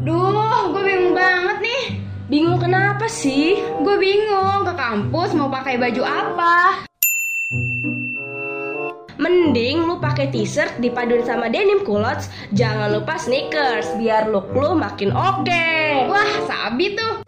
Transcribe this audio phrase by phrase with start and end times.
[0.00, 1.84] Duh, gue bingung banget nih.
[2.32, 3.60] Bingung kenapa sih?
[3.84, 6.88] Gue bingung ke kampus mau pakai baju apa.
[9.20, 15.12] Mending lu pakai t-shirt dipaduin sama denim culottes, jangan lupa sneakers biar look lu makin
[15.12, 15.68] oke.
[16.08, 17.20] Wah, sabi tuh.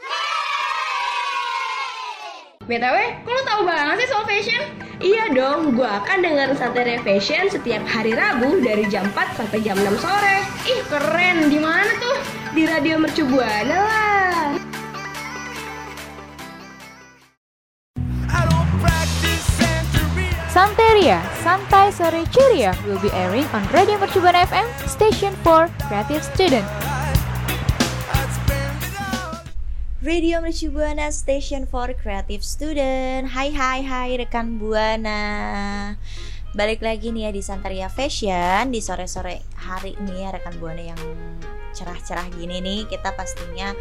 [2.64, 4.62] BTW, kok lu tahu banget sih soal fashion?
[4.96, 9.76] Iya dong, gua akan dengerin Santai Fashion setiap hari Rabu dari jam 4 sampai jam
[9.76, 10.40] 6 sore.
[10.64, 11.52] Ih, keren.
[11.52, 12.41] Di mana tuh?
[12.52, 14.60] Di Radio Mercu Buana lah.
[20.52, 26.68] Santeria, Santai Sore Ceria will be airing on Radio Mercubuana FM, station for creative student.
[30.04, 35.22] Radio Mercu Buana Station for Creative Student Hai hai hai rekan Buana
[36.58, 40.98] Balik lagi nih ya di Santaria Fashion Di sore-sore hari ini ya rekan Buana yang
[41.72, 43.72] cerah-cerah gini nih Kita pastinya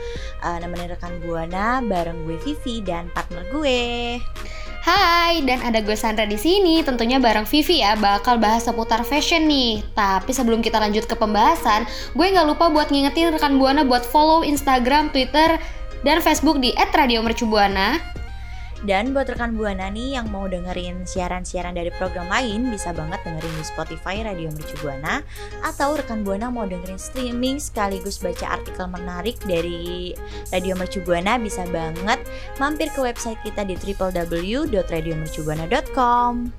[0.41, 4.17] uh, nemenin rekan Buana bareng gue Vivi dan partner gue
[4.81, 6.81] Hai, dan ada gue Sandra di sini.
[6.81, 9.86] Tentunya bareng Vivi ya, bakal bahas seputar fashion nih.
[9.94, 11.86] Tapi sebelum kita lanjut ke pembahasan,
[12.17, 15.61] gue nggak lupa buat ngingetin rekan buana buat follow Instagram, Twitter,
[16.02, 18.20] dan Facebook di @radiomercubuana.
[18.81, 23.53] Dan buat rekan Buana nih yang mau dengerin siaran-siaran dari program lain Bisa banget dengerin
[23.53, 25.21] di Spotify Radio Mercu Buana
[25.61, 30.17] Atau rekan Buana mau dengerin streaming sekaligus baca artikel menarik dari
[30.49, 32.25] Radio Mercu Buana Bisa banget
[32.57, 36.49] mampir ke website kita di www.radiomercubuana.com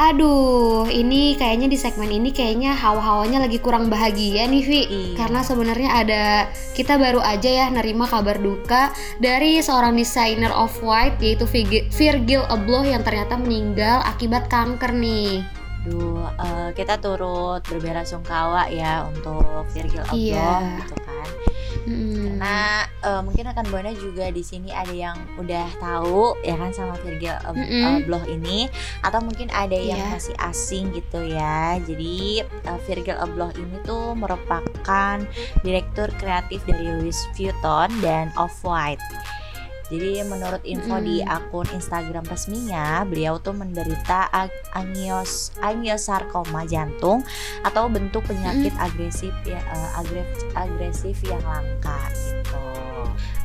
[0.00, 4.80] Aduh, ini kayaknya di segmen ini kayaknya hawa-hawanya lagi kurang bahagia nih, Vi.
[4.88, 5.12] Iya.
[5.20, 6.24] Karena sebenarnya ada
[6.72, 8.88] kita baru aja ya nerima kabar duka
[9.20, 11.44] dari seorang desainer of white yaitu
[11.92, 15.44] Virgil Abloh yang ternyata meninggal akibat kanker nih.
[15.84, 20.80] Duh, eh, kita turut berbelasungkawa ya untuk Virgil Abloh Iya.
[20.80, 21.28] gitu kan
[21.82, 22.36] Mm.
[22.36, 22.58] Karena
[23.00, 27.32] eh, mungkin rekan Buana juga di sini ada yang udah tahu ya kan sama Virgil
[27.40, 28.04] Ab- Mm-mm.
[28.04, 28.68] Abloh ini
[29.00, 30.12] atau mungkin ada yang Iya.
[30.12, 31.80] masih asing gitu ya.
[31.80, 35.16] Jadi eh, Virgil Abloh ini tuh merupakan
[35.60, 39.00] direktur kreatif dari Louis Vuitton dan Off-White.
[39.90, 41.34] Jadi menurut info di Mm-mm.
[41.34, 44.30] akun Instagram resminya, beliau tuh menderita
[44.70, 47.26] angios angiosarkoma jantung
[47.66, 49.58] atau bentuk penyakit agresif ya
[49.98, 52.62] agres- agresif yang langka gitu.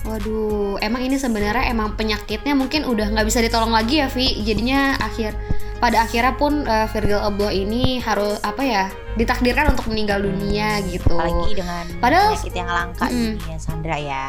[0.05, 4.45] Waduh, emang ini sebenarnya emang penyakitnya mungkin udah nggak bisa ditolong lagi ya, Vi.
[4.45, 5.33] Jadinya akhir
[5.81, 11.15] pada akhirnya pun eh, Virgil Abloh ini harus apa ya ditakdirkan untuk meninggal dunia gitu.
[11.15, 13.35] Apalagi dengan Padahal- penyakit yang langka Mm-mm.
[13.35, 14.27] gini ya Sandra ya.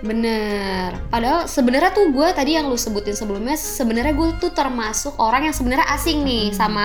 [0.00, 0.96] Bener.
[1.08, 5.52] Padahal sebenarnya tuh gue tadi yang lu sebutin sebelumnya sebenarnya gue tuh termasuk orang yang
[5.52, 6.56] sebenarnya asing nih Hmm.
[6.56, 6.84] sama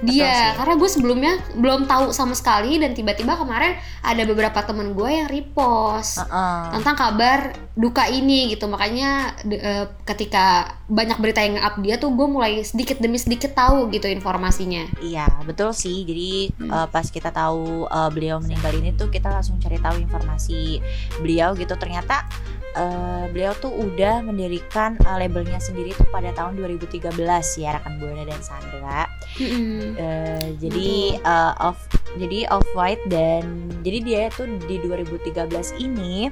[0.00, 0.52] dia.
[0.54, 5.28] Karena gue sebelumnya belum tahu sama sekali dan tiba-tiba kemarin ada beberapa temen gue yang
[5.28, 6.60] repost Heeh.
[6.72, 7.38] tentang kabar
[7.74, 8.64] duka ini gitu.
[8.64, 9.10] Makanya
[9.42, 13.88] de- eh, ketika banyak berita yang up dia tuh gue mulai sedikit demi sedikit tahu
[13.90, 14.88] gitu informasinya.
[15.00, 16.00] Iya betul sih.
[16.02, 16.72] Jadi Hmm.
[16.84, 20.84] Eh, pas kita tahu eh, beliau meninggal ini tuh kita langsung cari tahu informasi
[21.24, 21.72] beliau gitu.
[21.80, 22.28] Ternyata
[22.74, 27.14] eh, beliau tuh udah mendirikan eh, labelnya sendiri tuh pada tahun 2013
[27.58, 29.06] ya rekan Buana dan Sandra.
[29.38, 29.98] Mm-mm.
[29.98, 31.78] Eh, jadi eh, off
[32.14, 35.50] jadi off white dan jadi dia tuh di 2013
[35.82, 36.30] ini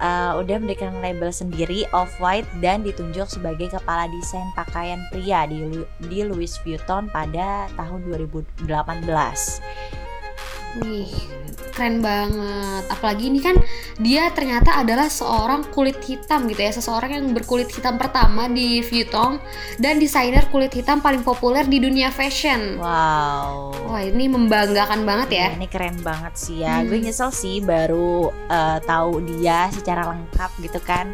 [0.00, 5.84] eh, udah mendirikan label sendiri off white dan ditunjuk sebagai kepala desain pakaian pria di
[6.08, 8.68] di Louis Vuitton pada tahun 2018.
[10.82, 11.08] Wih,
[11.72, 12.84] keren banget.
[12.88, 13.56] Apalagi ini kan
[14.00, 19.40] dia ternyata adalah seorang kulit hitam gitu ya, seseorang yang berkulit hitam pertama di Vuitton
[19.80, 22.76] dan desainer kulit hitam paling populer di dunia fashion.
[22.80, 23.72] Wow.
[23.88, 25.48] Wah, ini membanggakan banget ya.
[25.56, 26.80] Ini keren banget sih ya.
[26.80, 26.92] Hmm.
[26.92, 31.08] Gue nyesel sih baru eh, tahu dia secara lengkap gitu kan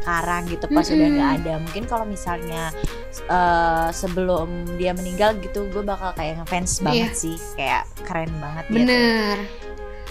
[0.00, 1.16] sekarang gitu pas udah Mm-mm.
[1.20, 1.54] nggak ada.
[1.60, 2.72] Mungkin kalau misalnya
[3.28, 4.48] eh, sebelum
[4.80, 7.36] dia meninggal gitu, gue bakal kayak ngefans banget sih.
[7.54, 8.78] Kayak keren banget dia tuh.
[8.80, 9.36] Bener.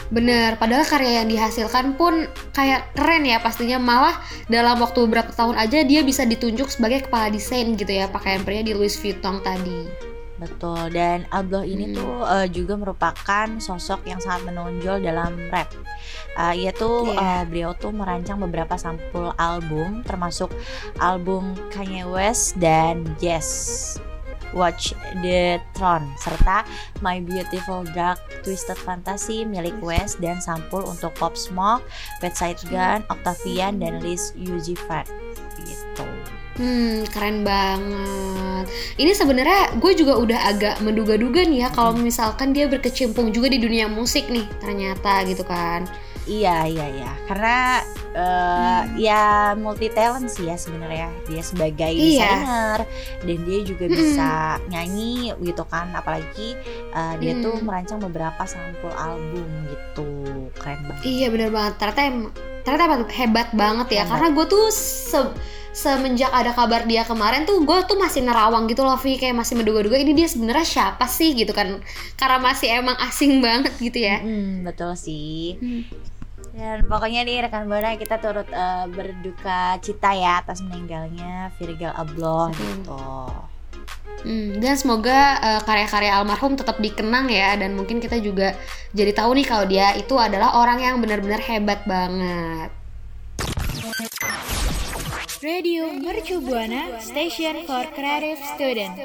[0.10, 4.18] Bener, padahal karya yang dihasilkan pun kayak keren ya pastinya malah
[4.50, 8.66] dalam waktu beberapa tahun aja dia bisa ditunjuk sebagai kepala desain gitu ya pakaian pria
[8.66, 9.86] di Louis Vuitton tadi.
[10.42, 10.90] Betul.
[10.90, 11.96] Dan Abloh ini Mm.
[12.00, 15.70] tuh eh, juga merupakan sosok yang sangat menonjol dalam rap.
[16.40, 17.20] Eh, ia tuh Iya.
[17.20, 20.48] eh, beliau tuh merancang beberapa sampul album, termasuk
[21.04, 24.00] album Kanye West dan Yes.
[24.50, 26.66] Watch the Throne serta
[27.06, 31.86] My Beautiful Dark Twisted Fantasy milik West dan sampul untuk Pop Smoke,
[32.26, 35.06] Wet Side Gun, Octavian dan Liz Uzi Vert
[35.62, 36.02] gitu.
[36.58, 38.66] Hmm, keren banget.
[38.98, 43.62] Ini sebenarnya gue juga udah agak menduga-duga nih ya kalau misalkan dia berkecimpung juga di
[43.62, 45.86] dunia musik nih ternyata gitu kan.
[46.30, 47.82] Iya iya iya karena
[48.12, 49.24] eh, ya
[49.56, 52.22] multi talent sih ya sebenarnya dia sebagai Iya.
[52.22, 52.80] desainer
[53.20, 54.30] dan dia juga bisa
[54.68, 56.54] nyanyi gitu kan apalagi
[56.90, 57.44] eh, dia Hmm.
[57.44, 60.10] tuh merancang beberapa sampul album gitu
[60.56, 61.02] keren banget.
[61.04, 61.74] Iya bener banget.
[61.78, 63.98] Ternyata em- ternyata hebat banget ya.
[64.00, 64.10] Hebat.
[64.12, 65.34] Karena gue tuh se-
[65.72, 69.54] semenjak ada kabar dia kemarin tuh gue tuh masih nerawang gitu loh Vi kayak masih
[69.56, 71.78] menduga-duga ini dia sebenarnya siapa sih gitu kan
[72.14, 75.56] karena masih emang asing banget gitu ya Mm, betul sih.
[75.56, 75.84] Hmm.
[76.60, 82.52] Dan pokoknya nih rekan buana kita turut eh, berduka cita ya atas meninggalnya Virgil Abloh
[82.52, 82.60] Hmm.
[82.60, 83.04] gitu.
[84.20, 88.60] Hmm, dan semoga eh, karya-karya almarhum tetap dikenang ya dan mungkin kita juga
[88.92, 92.76] jadi tahu nih kalau dia itu adalah orang yang benar-benar hebat banget.
[95.40, 99.00] Radio Mercu Buana Station for Creative Student.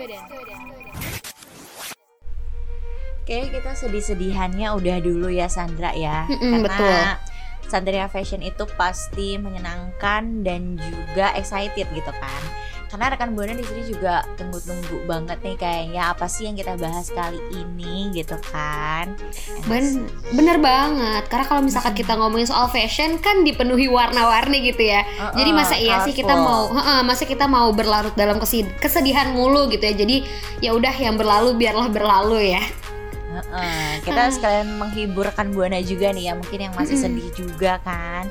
[3.22, 6.26] Kayaknya kita sedih-sedihannya udah dulu ya Sandra ya.
[6.26, 6.98] Mm-mm, Karena betul.
[7.69, 12.43] Sandria Fashion itu pasti menyenangkan dan juga excited gitu kan.
[12.94, 17.11] Karena rekan buana di sini juga tunggu-tunggu banget nih kayaknya apa sih yang kita bahas
[17.11, 19.19] kali ini gitu kan.
[19.66, 25.02] Ben bener banget karena kalau misalkan kita ngomongin soal fashion kan dipenuhi warna-warni gitu ya.
[25.02, 26.87] Uh-uh, Jadi masa iya sih kita mau, colorful.
[26.87, 28.38] heeh, masa kita mau berlarut dalam
[28.78, 29.94] kesedihan mulu gitu ya.
[29.99, 30.16] Jadi
[30.62, 32.62] ya udah yang berlalu biarlah berlalu ya.
[34.00, 38.31] Kita sekalian menghibur rekan buana juga nih ya mungkin yang masih sedih juga kan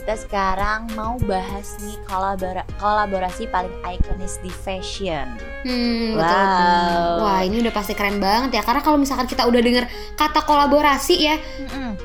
[0.00, 5.28] kita sekarang mau bahas nih kolabora- kolaborasi paling ikonis di fashion
[5.60, 6.24] Hmm, betul.
[6.24, 7.20] Wow.
[7.20, 8.62] Wah, ini udah pasti keren banget ya.
[8.64, 9.84] Karena kalau misalkan kita udah denger
[10.16, 11.36] kata kolaborasi ya,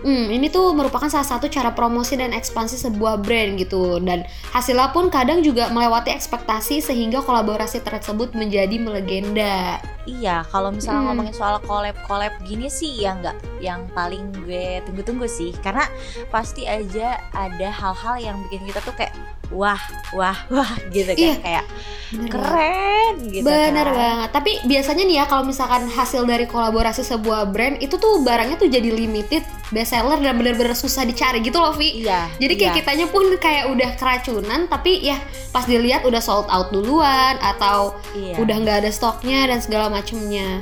[0.03, 4.91] Hmm, ini tuh merupakan salah satu cara promosi dan ekspansi sebuah brand gitu dan hasilnya
[4.91, 9.79] pun kadang juga melewati ekspektasi sehingga kolaborasi tersebut menjadi melegenda.
[10.05, 11.07] Iya, kalau misalnya Mm.
[11.09, 15.89] ngomongin soal collab-collab gini sih ya nggak yang paling gue tunggu-tunggu sih karena
[16.29, 19.17] pasti aja ada hal-hal yang bikin kita tuh kayak
[19.49, 19.79] wah,
[20.11, 21.35] wah, wah gitu kan Iya.
[21.37, 21.65] kayak
[22.05, 22.31] Bener banget.
[22.31, 23.95] keren gitu Bener kan.
[23.95, 24.29] banget.
[24.31, 28.67] Tapi biasanya nih ya kalau misalkan hasil dari kolaborasi sebuah brand itu tuh barangnya tuh
[28.67, 32.01] jadi limited, best seller dan bener-bener susah dicari gitu loh Vi.
[32.01, 32.29] Iya.
[32.37, 32.79] Jadi kayak iya.
[32.79, 35.17] kitanya pun kayak udah keracunan tapi ya
[35.49, 38.37] pas dilihat udah sold out duluan atau Iya.
[38.37, 40.61] udah nggak ada stoknya dan segala macemnya.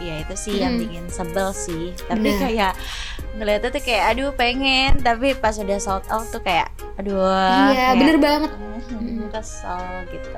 [0.00, 0.82] Iya itu sih yang Mm.
[0.82, 2.40] bikin sebel sih Tapi Bener.
[2.40, 2.72] kayak
[3.36, 7.20] ngeliatnya tuh kayak aduh pengen Tapi pas udah sold out tuh kayak aduh
[7.70, 8.50] iya, kayak, bener banget.
[8.88, 10.28] "Hmm, Kesel gitu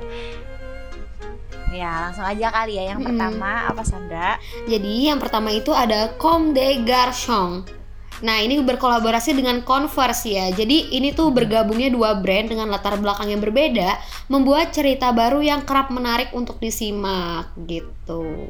[1.73, 3.09] Ya langsung aja kali ya yang Mm-mm.
[3.15, 4.37] pertama apa Sandra
[4.67, 7.65] Jadi yang pertama itu ada Comme des Garçons.
[8.21, 10.47] Nah ini berkolaborasi dengan Converse ya.
[10.49, 13.99] Jadi ini tuh bergabungnya dua brand dengan latar belakang yang berbeda,
[14.29, 18.47] membuat cerita baru yang kerap menarik untuk disimak gitu.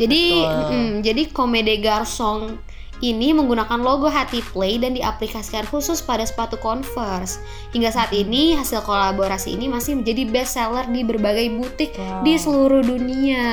[0.00, 2.56] Jadi, mm, jadi Comme des Garçons
[3.02, 7.42] ini menggunakan logo hati play dan diaplikasikan khusus pada sepatu Converse.
[7.74, 12.22] Hingga saat ini hasil kolaborasi ini masih menjadi best seller di berbagai butik Wow.
[12.22, 13.44] di seluruh dunia.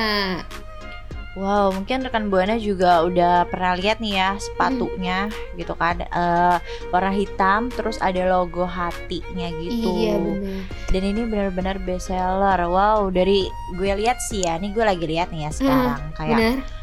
[1.40, 6.56] Wow mungkin rekan Buana juga udah pernah lihat nih ya sepatunya gitu kan eh,
[6.92, 10.60] Warna hitam terus ada logo hatinya gitu Iya benar.
[10.92, 13.48] Dan ini benar-benar best seller Wow dari
[13.80, 16.79] gue lihat sih ya Ini gue lagi lihat nih ya sekarang Kayak Benar.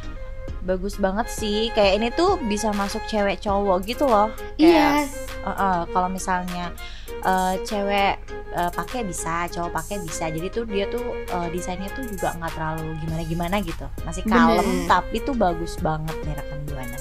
[0.68, 1.72] Bagus banget sih.
[1.72, 4.27] Kayak ini tuh bisa masuk cewek cowok gitu loh.
[4.60, 5.08] Iya.
[5.08, 5.08] kayak
[5.48, 6.75] eh, eh, kalau misalnya
[7.24, 8.20] eh, cewek
[8.51, 10.27] eh, pakai bisa cowok pakai bisa.
[10.27, 13.88] Jadi tuh dia tuh eh, desainnya tuh juga nggak terlalu gimana gimana gitu.
[14.03, 14.91] Masih kalem Bener.
[14.91, 16.98] tapi tuh bagus banget nih rekan buana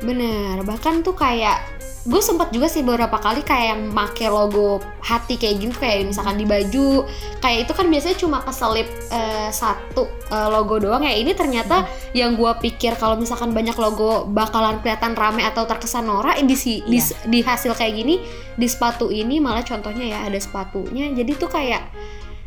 [0.00, 1.60] Bener, bahkan tuh kayak
[2.00, 6.40] gue sempat juga sih beberapa kali kayak yang make logo hati kayak gitu kayak misalkan
[6.40, 7.04] di baju.
[7.44, 11.12] Kayak itu kan biasanya cuma keselip eh, satu eh, logo doang ya.
[11.12, 11.84] Ini ternyata
[12.16, 16.80] yang gue pikir kalau misalkan banyak logo bakalan kelihatan rame atau terkesan norak di si
[16.88, 17.16] di, Iya.
[17.28, 18.16] di hasil kayak gini
[18.56, 21.12] di sepatu ini malah contohnya ya ada sepatunya.
[21.12, 21.84] Jadi tuh kayak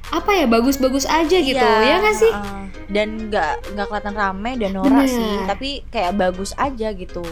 [0.09, 1.61] apa ya bagus-bagus aja gitu.
[1.61, 2.33] Ya nggak sih?
[2.33, 5.09] eh, dan nggak nggak kelihatan rame dan norak Bener.
[5.09, 7.23] sih tapi kayak bagus aja gitu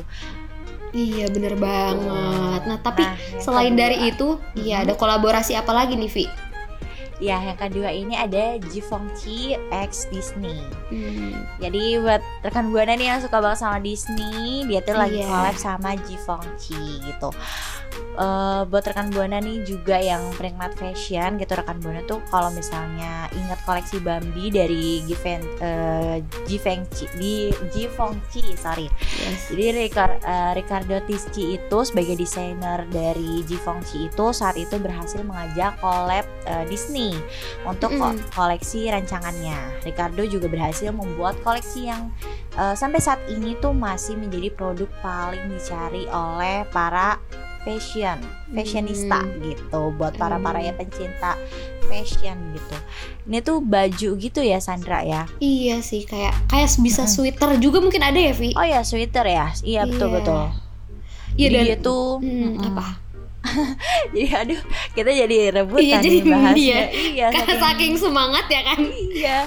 [0.92, 4.84] iya bener banget nah tapi Nah, Selain kedua- dari itu, iya Mhm.
[4.84, 6.26] ada kolaborasi apa lagi nih, Vi?
[7.20, 10.58] Ya, yang kedua ini ada Givenchy X Disney.
[10.90, 15.30] Hmm, Jadi buat rekan buana nih yang suka banget sama Disney, dia tuh lagi Iya.
[15.30, 17.30] collab sama Givenchy gitu.
[18.20, 23.28] Eh, buat rekan buana nih juga yang penikmat fashion gitu rekan buana tuh kalau misalnya
[23.34, 27.36] ingat koleksi Bambi dari Given eh, Givenchy di
[27.72, 28.88] Givenchy sorry
[29.52, 35.78] jadi Ricar- eh, Ricardo Tisci itu sebagai desainer dari Givenchy itu saat itu berhasil mengajak
[35.80, 37.16] collab eh, Disney
[37.68, 38.18] untuk Mm-mm.
[38.34, 39.84] koleksi rancangannya.
[39.86, 42.12] Ricardo juga berhasil membuat koleksi yang
[42.58, 47.20] eh, sampai saat ini tuh masih menjadi produk paling dicari oleh para
[47.62, 48.18] fashion,
[48.50, 49.38] fashionista Hmm.
[49.44, 51.38] gitu buat para para ya pencinta
[51.84, 52.78] fashion gitu.
[53.24, 55.30] Ini tuh baju gitu ya Sandra ya.
[55.38, 59.54] Iya sih kayak kayak bisa sweater juga mungkin ada ya Vi Oh ya sweater ya.
[59.60, 60.16] Iya betul Iya.
[60.18, 60.42] betul.
[61.32, 62.68] Iya Jadi dan dia tuh Hmm, mm-mm.
[62.68, 62.88] apa
[64.14, 64.62] jadi aduh
[64.94, 66.62] kita jadi rebutan Iya, nih jadi bahasnya.
[66.62, 66.82] iya.
[67.10, 69.38] Iya, karena saking semangat ya kan iya.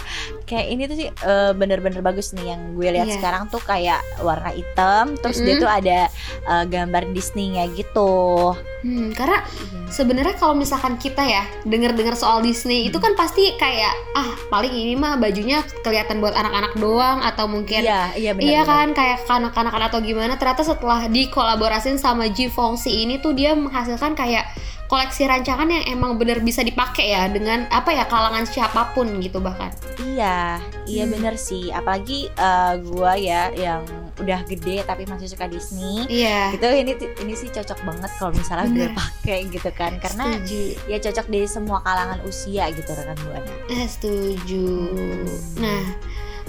[0.44, 3.16] Kayak ini tuh sih eh, bener-bener bagus nih yang gue lihat Iya.
[3.16, 5.62] sekarang tuh kayak warna hitam, terus dia Mm-mm.
[5.62, 5.98] tuh ada
[6.44, 8.52] eh, gambar Disney-nya gitu.
[8.84, 9.40] Hmm, karena
[9.88, 14.92] sebenarnya kalau misalkan kita ya dengar-dengar soal Disney itu kan pasti kayak ah paling ini
[14.92, 18.44] mah bajunya kelihatan buat anak-anak doang atau mungkin Iya, iya benar.
[18.44, 24.12] Iya kan kayak kanak-kanakan atau gimana ternyata setelah dikolaborasiin sama Givenchy ini tuh dia menghasilkan
[24.12, 24.44] kayak
[24.84, 29.38] koleksi rancangan yang emang bener bisa dipakai ya dengan apa ya kalangan siapa pun gitu
[29.38, 29.72] bahkan.
[29.98, 31.12] Iya, iya Hmm.
[31.12, 31.68] bener sih.
[31.68, 33.82] Apalagi eh, gua ya yang
[34.14, 36.06] udah gede tapi masih suka Disney.
[36.06, 36.54] Iya.
[36.54, 38.94] Gitu ini ini sih cocok banget kalau misalnya gue Bener.
[38.94, 40.62] pakai gitu kan karena Setuju.
[40.86, 43.52] ya cocok di semua kalangan usia gitu rekan buana.
[43.66, 44.66] Eh, setuju.
[44.94, 45.26] Hmm.
[45.58, 45.82] Nah,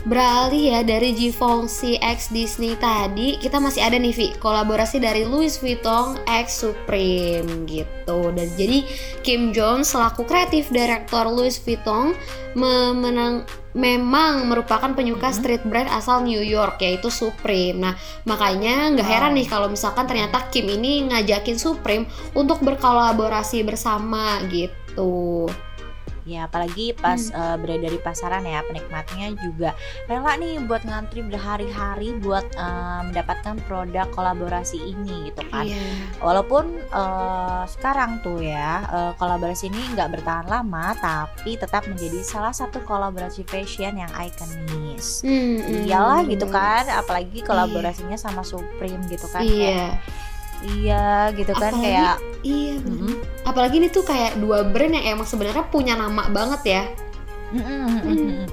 [0.06, 5.52] beralih ya dari Givenchy X Disney tadi, kita masih ada nih Vi, kolaborasi dari Louis
[5.58, 8.30] Vuitton X Supreme gitu.
[8.32, 8.86] Dan jadi
[9.26, 12.14] Kim Jones selaku kreatif direktur Louis Vuitton
[12.54, 15.36] memenang memang merupakan penyuka Mhm.
[15.36, 17.84] street brand asal New York yaitu Supreme.
[17.84, 17.94] Nah,
[18.24, 25.52] makanya nggak heran nih kalau misalkan ternyata Kim ini ngajakin Supreme untuk berkolaborasi bersama gitu.
[26.26, 29.78] Ya apalagi pas eh, berada di pasaran ya penikmatnya juga
[30.10, 35.70] rela nih buat ngantri berhari-hari buat eh, mendapatkan produk kolaborasi ini gitu kan.
[35.70, 35.86] Iya.
[36.20, 42.52] Walaupun eh, sekarang tuh ya eh, kolaborasi ini nggak bertahan lama tapi tetap menjadi salah
[42.52, 45.22] satu kolaborasi fashion yang ikonis.
[45.22, 49.46] Hmm, hmm, Iyalah bener gitu kan, apalagi kolaborasinya sama Supreme gitu kan.
[49.46, 49.54] Iya.
[49.54, 49.94] Kayak,
[50.68, 52.74] iya gitu kan Apalagi- kayak Iya.
[52.78, 53.02] bener.
[53.04, 56.84] mm-mm, Apalagi ini tuh kayak dua brand yang emang sebenarnya punya nama banget ya.
[57.48, 58.02] mm-mm, Hmm.
[58.04, 58.46] mm-mm.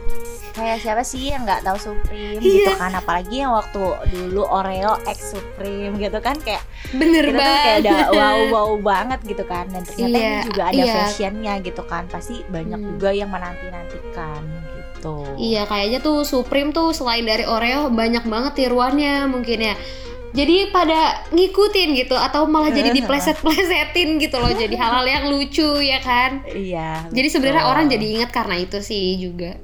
[0.53, 2.69] Kayak siapa sih yang nggak tahu Supreme Iya.
[2.69, 7.41] gitu kan apalagi yang waktu dulu Oreo X Supreme gitu kan kayak Bener kita tuh
[7.41, 7.65] banget.
[7.65, 10.93] kayak udah wow wow banget gitu kan dan ternyata Iya, ini juga ada iya.
[10.99, 12.89] fashionnya gitu kan pasti banyak Hmm.
[12.91, 18.53] juga yang menanti nantikan gitu Iya, kayaknya tuh Supreme tuh selain dari Oreo banyak banget
[18.55, 19.75] tiruannya mungkin ya.
[20.33, 26.01] Jadi pada ngikutin gitu atau malah jadi dipleset-plesetin gitu loh jadi hal-hal yang lucu ya
[26.01, 26.41] kan.
[26.49, 27.73] iya Jadi sebenarnya betul.
[27.73, 29.61] orang jadi ingat karena itu sih juga.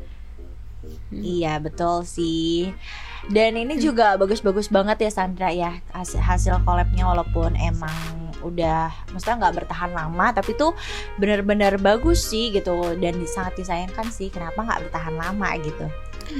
[1.10, 2.68] iya betul sih
[3.28, 3.62] dan Hmm.
[3.64, 7.92] ini juga bagus-bagus banget ya Sandra ya hasil, hasil collabnya walaupun emang
[8.40, 10.72] udah maksudnya nggak bertahan lama tapi tuh
[11.18, 15.86] bener-bener bagus sih gitu dan sangat disayangkan sih kenapa nggak bertahan lama gitu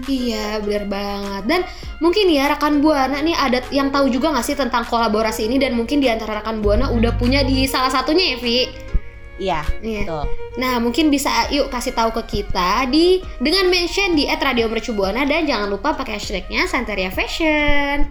[0.09, 1.43] Iya, bener banget.
[1.49, 1.61] Dan
[1.99, 5.75] mungkin ya rekan Buana nih ada yang tahu juga nggak sih tentang kolaborasi ini dan
[5.75, 8.59] mungkin di antara rekan Buana udah punya di salah satunya ya, Vi.
[9.39, 10.03] iya Iya.
[10.03, 10.27] betul
[10.59, 15.71] Nah, mungkin bisa yuk kasih tahu ke kita di dengan mention di @radiomercubuana dan jangan
[15.71, 18.11] lupa pakai hashtagnya Santeria Fashion.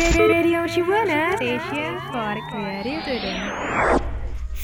[0.00, 4.09] Radio Shibuana Station for Creative Student.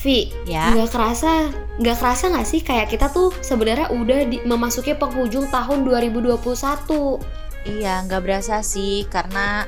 [0.07, 0.71] Vi, ya.
[0.71, 1.51] nggak kerasa,
[1.83, 6.39] nggak kerasa nggak sih kayak kita tuh sebenarnya udah di, memasuki penghujung tahun 2021.
[7.67, 9.67] Iya, nggak berasa sih karena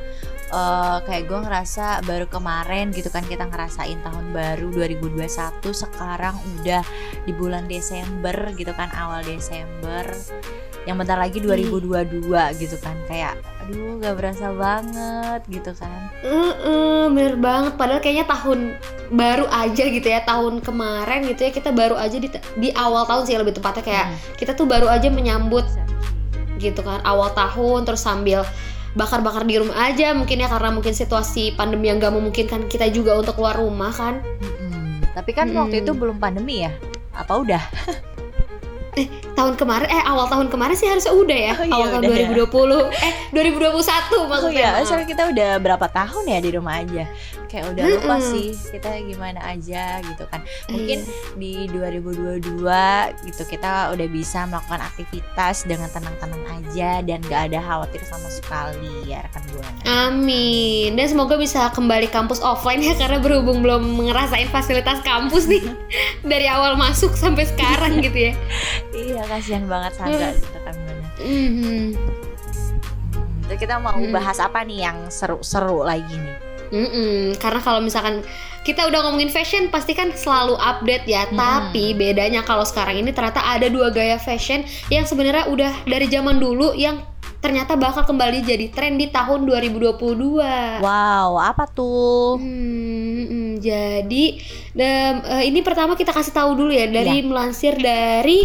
[0.54, 5.26] eh, kayak gue ngerasa baru kemarin gitu kan kita ngerasain tahun baru 2021
[5.74, 6.86] sekarang udah
[7.26, 10.06] di bulan Desember gitu kan awal Desember.
[10.86, 13.34] Yang bentar lagi 2022 gitu kan kayak
[13.68, 17.76] aduh nggak berasa banget gitu kan Heeh, bener banget.
[17.76, 18.74] Padahal kayaknya tahun
[19.08, 23.28] baru aja gitu ya, tahun kemarin gitu ya kita baru aja di, di awal tahun
[23.28, 24.16] sih lebih tepatnya kayak Hmm.
[24.34, 25.68] kita tuh baru aja menyambut
[26.56, 28.42] gitu kan awal tahun terus sambil
[28.96, 33.14] bakar-bakar di rumah aja mungkin ya karena mungkin situasi pandemi yang gak memungkinkan kita juga
[33.14, 34.18] untuk keluar rumah kan.
[34.42, 35.06] Mm-mm.
[35.12, 35.86] tapi kan waktu Mm-mm.
[35.86, 36.72] itu belum pandemi ya
[37.14, 37.62] apa udah
[39.38, 42.18] tahun kemarin eh awal tahun kemarin sih harusnya udah ya Oh iya, awal tahun udah
[42.18, 42.28] ya.
[42.34, 44.84] 2020 eh 2021 Oh maksudnya ya, maaf.
[44.84, 47.04] soalnya kita udah berapa tahun ya di rumah aja.
[47.46, 48.28] Kayak udah lupa Mm-mm.
[48.28, 50.40] sih kita gimana aja gitu kan.
[50.68, 51.32] Mungkin Iya.
[51.34, 52.60] di 2022
[53.24, 59.06] gitu kita udah bisa melakukan aktivitas dengan tenang-tenang aja dan gak ada khawatir sama sekali
[59.06, 59.80] ya rekan buana.
[60.08, 65.64] Amin dan semoga bisa kembali kampus offline ya karena berhubung belum ngerasain fasilitas kampus nih
[66.30, 68.34] dari awal masuk sampai sekarang gitu ya.
[68.90, 70.42] Iya kasihan banget Sandra Hmm.
[70.50, 71.06] rekan buana.
[71.18, 71.56] Mhm.
[71.60, 71.88] Hmm,
[73.48, 74.12] Terus kita mau Hmm.
[74.12, 76.36] bahas apa nih yang seru-seru lagi nih?
[76.68, 78.20] Mm-mm, karena kalau misalkan
[78.60, 81.24] kita udah ngomongin fashion pasti kan selalu update ya.
[81.24, 81.40] Mm-mm.
[81.40, 84.60] Tapi bedanya kalau sekarang ini ternyata ada dua gaya fashion
[84.92, 87.00] yang sebenarnya udah dari zaman dulu yang
[87.40, 90.84] ternyata bakal kembali jadi tren di tahun 2022.
[90.84, 92.36] Wow, apa tuh?
[92.36, 94.24] Hmm, mm, jadi
[94.76, 98.44] eh, ini pertama kita kasih tahu dulu ya dari melansir dari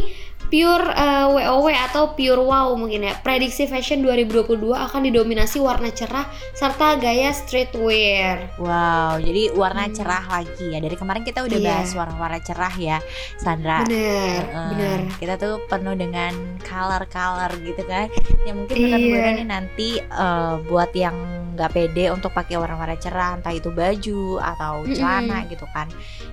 [0.54, 3.18] Pure eh, WOW atau Pure Wow mungkin ya.
[3.18, 8.54] Prediksi fashion 2022 akan didominasi warna cerah serta gaya streetwear.
[8.62, 9.98] Wow, jadi warna Hmm.
[9.98, 10.78] cerah lagi ya.
[10.78, 11.66] Dari kemarin kita udah Iya.
[11.74, 12.98] bahas warna-warna cerah ya,
[13.42, 13.82] Sandra.
[13.90, 15.00] Bener, Heeh, bener.
[15.18, 18.14] Kita tuh penuh dengan color-color gitu kan.
[18.46, 18.98] Yang mungkin Iya.
[19.10, 21.18] buana nih nanti eh, buat yang
[21.54, 25.86] nggak pede untuk pakai warna-warna cerah, entah itu baju atau celana gitu kan.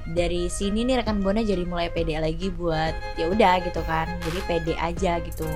[0.09, 4.10] Dari sini nih rekan buana jadi mulai pede lagi buat ya udah gitu kan.
[4.21, 5.47] Jadi pede aja gitu.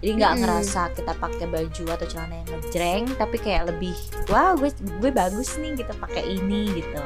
[0.00, 0.42] Jadi nggak Mm-mm.
[0.44, 3.92] ngerasa kita pakai baju atau celana yang ngejreng, tapi kayak lebih
[4.28, 7.00] wow gue gue bagus nih gitu pakai ini gitu.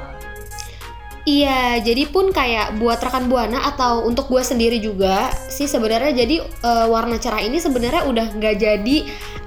[1.25, 6.37] Iya, jadi pun kayak buat rekan buana atau untuk gue sendiri juga sih sebenarnya jadi
[6.45, 8.97] eh, warna cerah ini sebenarnya udah nggak jadi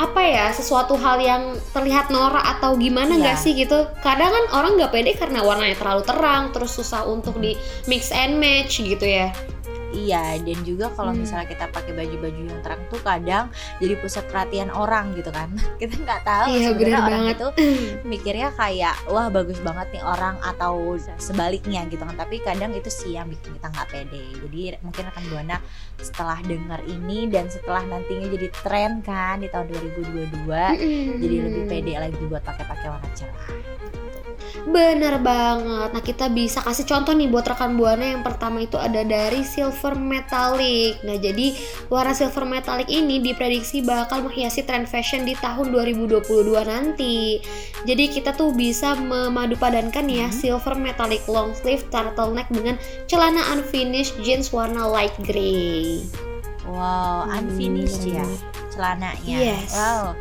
[0.01, 3.43] apa ya sesuatu hal yang terlihat norak atau gimana nggak Iya.
[3.45, 3.85] sih gitu.
[4.01, 7.53] Kadang kan orang nggak pede karena warnanya terlalu terang, terus susah untuk di
[7.85, 9.29] mix and match gitu ya.
[9.89, 11.23] Iya, dan juga kalau Hmm.
[11.23, 15.47] misalnya kita pakai baju-baju yang terang tuh kadang jadi pusat perhatian orang gitu kan.
[15.79, 17.35] Kita nggak tahu Iya, sebenarnya orang banget.
[17.35, 17.47] itu
[18.11, 20.75] mikirnya kayak wah bagus banget nih orang atau
[21.17, 22.15] sebaliknya gitu kan.
[22.15, 24.23] Tapi kadang itu sih yang bikin kita nggak pede.
[24.37, 25.57] Jadi mungkin akan buana
[25.97, 30.45] setelah dengar ini dan setelah nantinya jadi tren kan di tahun 2022
[31.17, 33.47] jadi lebih pede lagi buat pakai-pakai warna cerah.
[34.67, 35.95] Bener banget.
[35.95, 39.95] Nah kita bisa kasih contoh nih buat rekan buana yang pertama itu ada dari silver
[39.95, 40.99] metallic.
[41.07, 41.55] Nah jadi
[41.87, 47.39] warna silver metallic ini diprediksi bakal menghiasi tren fashion di tahun 2022 nanti.
[47.87, 50.35] Jadi kita tuh bisa memadupadankan ya Mhm.
[50.35, 52.75] silver metallic long sleeve turtleneck dengan
[53.07, 56.03] celana unfinished jeans warna light grey.
[56.67, 58.25] Wow, unfinished Hmm, ya
[58.75, 59.37] celananya.
[59.39, 59.71] Yes.
[59.71, 60.11] Wow.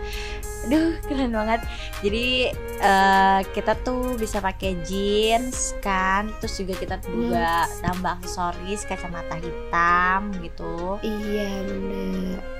[0.66, 1.62] Aduh, keren banget.
[2.02, 9.36] Jadi eh, kita tuh bisa pakai jeans kan, terus juga kita juga tambah aksesoris kacamata
[9.40, 11.00] hitam gitu.
[11.00, 12.56] Iya bener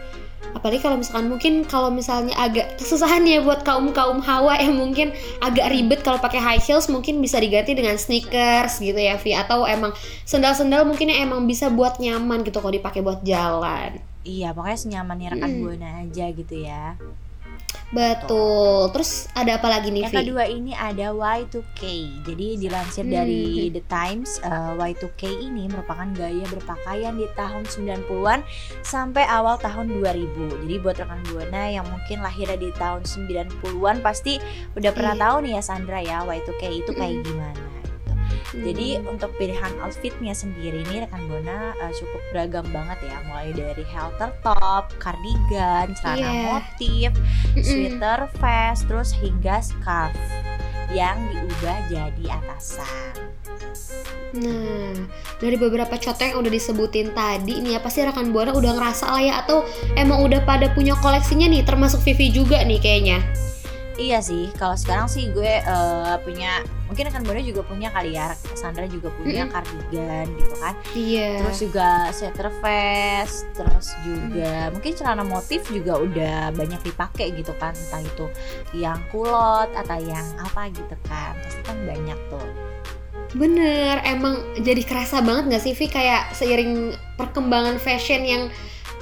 [0.56, 5.12] Apalagi kalau misalkan mungkin kalau misalnya agak kesusahan ya buat kaum kaum hawa yang mungkin
[5.44, 9.68] agak ribet kalau pakai high heels mungkin bisa diganti dengan sneakers gitu ya Vi atau
[9.68, 9.92] emang
[10.24, 14.00] sendal-sendal mungkin yang emang bisa buat nyaman gitu kalau dipakai buat jalan.
[14.26, 15.60] Iya, pokoknya senyamannya rekan Mm.
[15.62, 16.98] buana aja gitu ya.
[17.88, 18.90] Betul.
[18.90, 21.82] Terus ada apa lagi nih Yang kedua ini ada Y2K.
[22.24, 23.14] Jadi dilansir Hmm.
[23.14, 28.42] dari The Times, eh, Y2K ini merupakan gaya berpakaian di tahun 90-an
[28.82, 30.26] sampai awal tahun 2000.
[30.62, 34.38] Jadi buat rekan Buana yang mungkin lahirnya di tahun 90-an pasti
[34.74, 35.22] udah pernah Iya.
[35.22, 37.65] tahu nih ya Sandra ya Y2K itu kayak gimana.
[38.56, 43.84] Jadi untuk pilihan outfitnya sendiri ini rekan Buana eh, cukup beragam banget ya, mulai dari
[43.92, 46.32] halter top, cardigan, celana Iya.
[46.48, 47.10] motif,
[47.60, 50.16] sweater vest terus hingga scarf
[50.88, 53.12] yang diubah jadi atasan.
[54.36, 54.92] Nah,
[55.40, 59.22] dari beberapa contoh yang udah disebutin tadi nih ya pasti rekan Buana udah ngerasa lah
[59.22, 59.64] ya atau
[59.96, 63.20] emang udah pada punya koleksinya nih termasuk Vivi juga nih kayaknya.
[63.96, 68.36] Iya sih, kalau sekarang sih gue eh, punya mungkin rekan Buana juga punya kali ya,
[68.52, 69.52] Sandra juga punya Mm-mm.
[69.56, 70.74] cardigan gitu kan.
[70.92, 71.30] Iya.
[71.40, 77.72] Terus juga sweater vest, terus juga mungkin celana motif juga udah banyak dipakai gitu kan,
[77.72, 78.26] entah itu
[78.76, 81.32] yang kulot atau yang apa gitu kan.
[81.40, 82.48] Pasti kan banyak tuh.
[83.32, 88.52] Bener, emang jadi kerasa banget gak sih Vi kayak seiring perkembangan fashion yang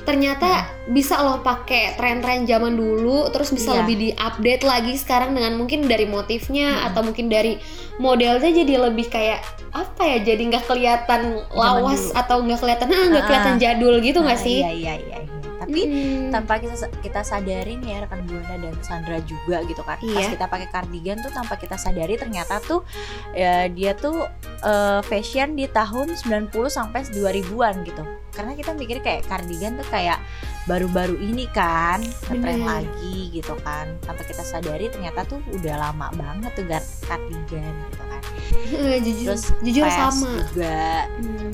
[0.05, 3.79] ternyata bisa loh pakai tren-tren zaman dulu terus bisa Iya.
[3.83, 6.87] lebih di-update lagi sekarang dengan mungkin dari motifnya Hmm.
[6.93, 7.57] atau mungkin dari
[7.97, 9.41] modelnya jadi lebih kayak
[9.73, 13.27] apa ya jadi nggak kelihatan lawas atau nggak kelihatan ah nggak Ah.
[13.27, 14.61] kelihatan jadul gitu nggak sih?
[14.61, 15.19] Iya iya iya.
[15.65, 16.29] Tapi Mm.
[16.29, 20.33] tanpa kita kita sadarin ya rekan buana dan Sandra juga gitu kan pas Iya.
[20.33, 22.85] kita pakai kardigan tuh tanpa kita sadari ternyata tuh
[23.33, 24.29] ya, dia tuh
[24.61, 30.19] eh, fashion di tahun 90 sampai 2000-an gitu karena kita mikir kayak kardigan tuh kayak
[30.65, 32.67] baru-baru ini kan ngetren Bener.
[32.67, 36.65] lagi gitu kan tanpa kita sadari ternyata tuh udah lama banget tuh
[37.05, 38.23] kardigan gitu kan
[39.01, 40.31] jujur, terus jujur sama.
[40.49, 41.53] juga Hmm.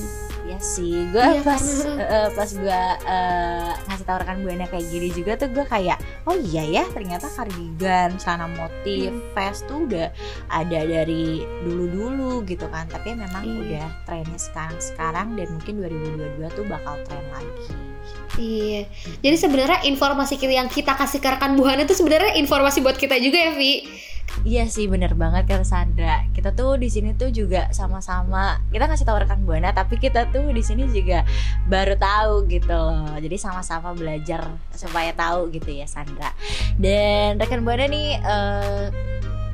[0.63, 5.33] Sih gue Iya, pas eh, pas gue eh, ngasih tau rekan buana kayak gini juga
[5.35, 9.33] tuh gue kayak oh iya ya ternyata kardigan celana motif Hmm.
[9.33, 10.13] vest tuh udah
[10.47, 13.57] ada dari dulu dulu gitu kan tapi memang Iya.
[13.57, 17.73] udah trennya sekarang sekarang dan mungkin 2022 tuh bakal tren lagi
[18.33, 18.87] Iya.
[19.19, 23.19] Jadi sebenarnya informasi kita yang kita kasih ke rekan buana itu sebenarnya informasi buat kita
[23.19, 23.73] juga ya, Vi.
[24.41, 26.25] Iya sih bener banget kata Sandra.
[26.33, 30.49] Kita tuh di sini tuh juga sama-sama kita ngasih tahu rekan buana, tapi kita tuh
[30.49, 31.21] di sini juga
[31.69, 33.21] baru tahu gitu loh.
[33.21, 36.33] Jadi sama-sama belajar supaya tahu gitu ya Sandra.
[36.81, 38.85] Dan rekan buana nih eh,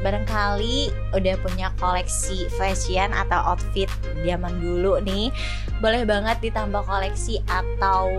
[0.02, 3.90] barangkali udah punya koleksi fashion atau outfit
[4.22, 5.34] zaman dulu nih
[5.82, 8.10] boleh banget ditambah koleksi atau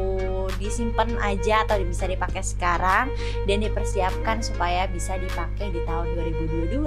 [0.59, 3.11] disimpan aja atau bisa dipakai sekarang
[3.47, 6.83] dan dipersiapkan supaya bisa dipakai di tahun 2022.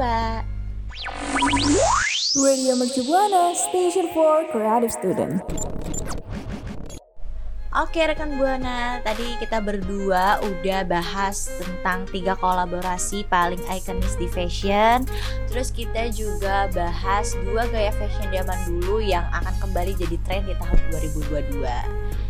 [2.32, 5.44] Radio Mercu Buana, Station for Creative Student.
[7.72, 15.08] Oke rekan Buana, tadi kita berdua udah bahas tentang tiga kolaborasi paling ikonis di fashion.
[15.48, 20.56] Terus kita juga bahas dua gaya fashion zaman dulu yang akan kembali jadi tren di
[20.60, 20.80] tahun
[21.24, 21.64] 2022.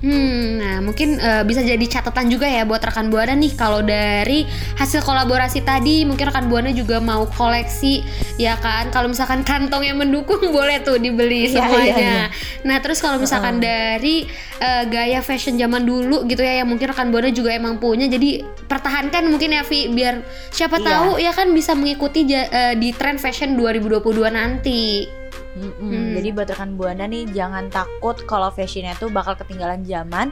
[0.01, 4.49] Hmm, nah mungkin eh, bisa jadi catatan juga ya buat rekan buana nih kalau dari
[4.73, 8.01] hasil kolaborasi tadi mungkin rekan buana juga mau koleksi
[8.34, 11.86] ya kan kalau misalkan kantong yang mendukung boleh tuh dibeli Iya, semuanya.
[11.86, 12.25] iya, iya.
[12.65, 14.25] Nah terus kalau misalkan dari
[14.58, 18.44] eh, gaya fashion zaman dulu gitu ya yang mungkin rekan buana juga emang punya jadi
[18.67, 20.20] pertahankan mungkin ya Vi biar
[20.52, 20.88] siapa Iya.
[20.91, 25.21] tahu ya kan bisa mengikuti eh, di tren fashion 2022 nanti.
[25.52, 25.92] Mm-mm.
[25.92, 26.12] Hmm.
[26.16, 30.32] Jadi buat rekan buana nih jangan takut kalau fashionnya tuh bakal ketinggalan zaman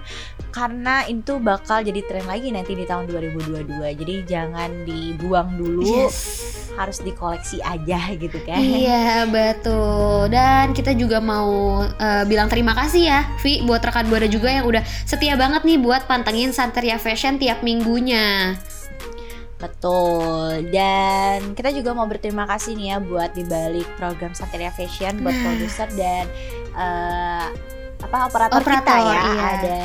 [0.50, 3.68] karena itu bakal jadi tren lagi nanti di tahun 2022.
[4.00, 6.08] Jadi jangan dibuang dulu,
[6.80, 8.64] harus dikoleksi aja gitu kan.
[8.64, 14.32] Iya betul dan kita juga mau eh, bilang terima kasih ya Vi buat rekan buana
[14.32, 18.56] juga yang udah setia banget nih buat pantengin Santeria Fashion tiap minggunya.
[19.60, 20.72] Betul.
[20.72, 25.44] Dan kita juga mau berterima kasih nih ya buat dibalik program Santeria Fashion buat Nah.
[25.46, 26.26] produser dan
[26.72, 27.46] eh,
[28.00, 29.04] apa operator, kita Operator, ya.
[29.04, 29.44] iya.
[29.52, 29.80] Ada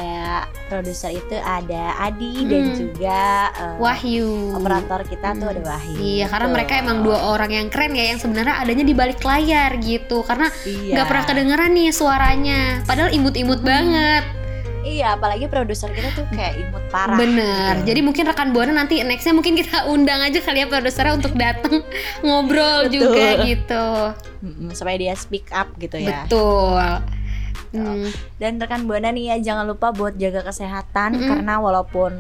[0.65, 2.77] produser itu ada Adi dan Hmm.
[2.79, 4.55] juga eh, Wahyu.
[4.55, 5.53] operator kita tuh Hmm.
[5.53, 5.99] ada Wahyu.
[5.99, 6.55] Iya karena Betul.
[6.55, 10.47] mereka emang dua orang yang keren ya yang sebenarnya adanya di balik layar gitu karena
[10.63, 10.95] Iya.
[10.95, 14.23] nggak pernah kedengeran nih suaranya padahal imut-imut banget
[14.85, 17.17] Iya, apalagi produser kita tuh kayak imut parah.
[17.17, 17.89] bener gitu.
[17.89, 21.81] jadi mungkin rekan buana nanti nextnya mungkin kita undang aja kali ya produsernya untuk datang
[22.25, 22.93] ngobrol Betul.
[22.93, 23.87] juga gitu
[24.71, 26.29] supaya dia speak up gitu ya.
[26.29, 27.01] betul
[27.75, 28.07] Hmm.
[28.39, 31.27] Dan rekan buana nih ya jangan lupa buat jaga kesehatan Mm-mm.
[31.27, 32.15] karena walaupun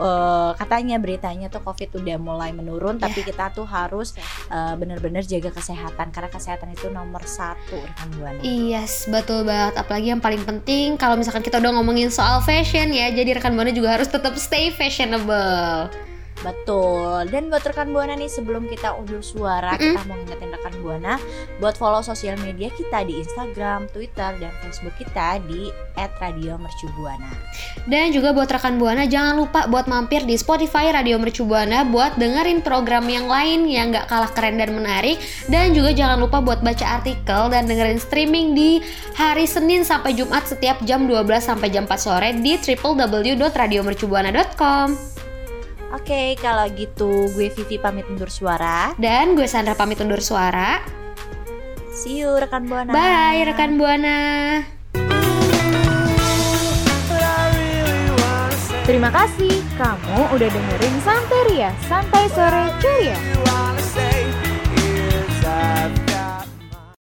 [0.00, 3.04] eh, katanya beritanya tuh COVID udah mulai menurun, Iya.
[3.06, 4.16] tapi kita tuh harus
[4.48, 8.40] eh, bener-bener jaga kesehatan karena kesehatan itu nomor satu rekan buana.
[8.40, 9.76] Yes, betul banget.
[9.76, 13.70] Apalagi yang paling penting kalau misalkan kita udah ngomongin soal fashion ya, jadi rekan buana
[13.70, 15.92] juga harus tetap stay fashionable.
[16.40, 17.28] Betul.
[17.28, 19.92] Dan buat rekan buana nih sebelum kita undur suara, Mm-mm.
[19.92, 21.20] kita mau ngingetin rekan buana
[21.60, 27.32] buat follow sosial media kita di Instagram, Twitter, dan Facebook kita di @radiomercubuana.
[27.84, 32.16] Dan juga buat rekan buana jangan lupa buat mampir di Spotify Radio Mercu Buana buat
[32.16, 35.20] dengerin program yang lain yang nggak kalah keren dan menarik.
[35.52, 38.80] Dan juga jangan lupa buat baca artikel dan dengerin streaming di
[39.12, 45.19] hari Senin sampai Jumat setiap jam 12 sampai jam 4 sore di www.radiomercubuana.com.
[45.90, 48.94] Oke, kalau gitu gue Vivi pamit undur suara.
[48.94, 50.78] Dan gue Sandra pamit undur suara.
[51.90, 52.94] See you rekan buana.
[52.94, 54.18] Bye rekan buana.
[58.86, 63.49] Terima kasih kamu udah dengerin Santeria, Santai Sore Ceria.